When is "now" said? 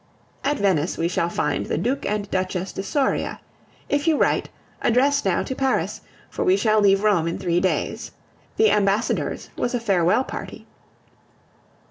5.23-5.43